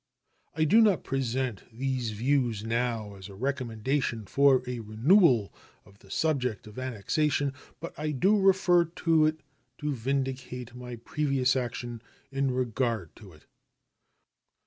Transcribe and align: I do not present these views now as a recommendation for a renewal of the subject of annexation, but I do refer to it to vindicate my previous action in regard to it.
I 0.55 0.63
do 0.63 0.81
not 0.81 1.03
present 1.03 1.61
these 1.71 2.09
views 2.09 2.63
now 2.63 3.13
as 3.13 3.29
a 3.29 3.35
recommendation 3.35 4.25
for 4.25 4.63
a 4.67 4.79
renewal 4.79 5.53
of 5.85 5.99
the 5.99 6.09
subject 6.09 6.65
of 6.65 6.79
annexation, 6.79 7.53
but 7.79 7.93
I 7.99 8.09
do 8.09 8.39
refer 8.39 8.85
to 8.85 9.27
it 9.27 9.41
to 9.77 9.93
vindicate 9.93 10.73
my 10.73 10.95
previous 10.95 11.55
action 11.55 12.01
in 12.31 12.49
regard 12.49 13.15
to 13.17 13.31
it. 13.33 13.45